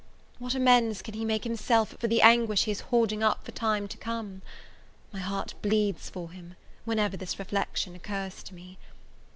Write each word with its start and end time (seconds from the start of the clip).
what 0.39 0.55
amends 0.55 1.03
can 1.03 1.13
he 1.13 1.23
make 1.23 1.43
himself 1.43 1.95
for 1.99 2.07
the 2.07 2.23
anguish 2.23 2.63
he 2.63 2.71
is 2.71 2.79
hoarding 2.89 3.21
up 3.21 3.45
for 3.45 3.51
time 3.51 3.87
to 3.87 3.97
come! 3.97 4.41
My 5.13 5.19
heart 5.19 5.53
bleeds 5.61 6.09
for 6.09 6.31
him, 6.31 6.55
whenever 6.85 7.15
this 7.15 7.37
reflection 7.37 7.93
occurs 7.93 8.41
to 8.41 8.55
me. 8.55 8.79